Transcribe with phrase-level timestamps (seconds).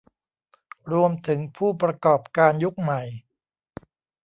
[0.91, 3.01] รวมถึงผู้ประกอบการยุคใหม่